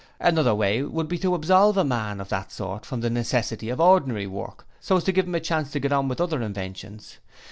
Another 0.19 0.55
way 0.55 0.81
would 0.81 1.07
be 1.07 1.19
to 1.19 1.35
absolve 1.35 1.77
a 1.77 1.83
man 1.83 2.19
of 2.19 2.29
that 2.29 2.51
sort 2.51 2.87
from 2.87 3.01
the 3.01 3.09
necessity 3.11 3.69
of 3.69 3.79
ordinary 3.79 4.25
work, 4.25 4.65
so 4.79 4.97
as 4.97 5.03
to 5.03 5.11
give 5.11 5.27
him 5.27 5.35
a 5.35 5.39
chance 5.39 5.69
to 5.69 5.79
get 5.79 5.93
on 5.93 6.07
with 6.07 6.19
other 6.19 6.41
inventions. 6.41 7.19